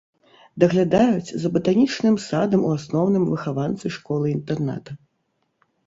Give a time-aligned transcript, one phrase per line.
[0.61, 4.91] Даглядаюць за батанічным садам у асноўным выхаванцы школы-інтэрната.